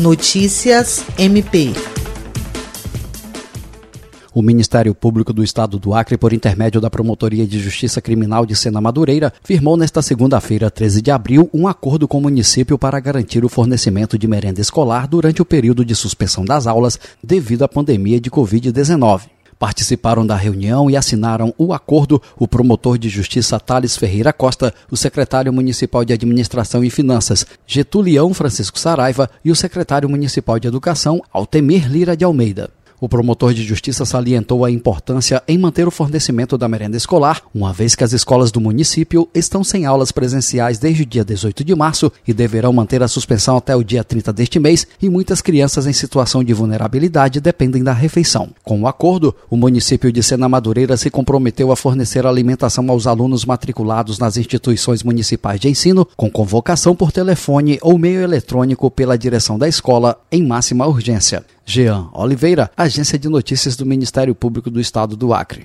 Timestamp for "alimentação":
52.26-52.90